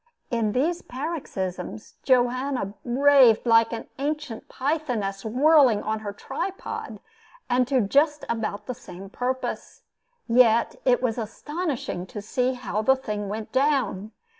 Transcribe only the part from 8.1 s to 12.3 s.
about the same purpose. Yet, it was astonishing to